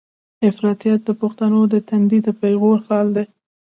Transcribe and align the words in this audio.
افراطيت 0.49 0.99
د 1.05 1.09
پښتنو 1.21 1.59
د 1.73 1.75
تندي 1.87 2.19
د 2.25 2.27
پېغور 2.41 2.77
خال 2.87 3.07
دی. 3.15 3.25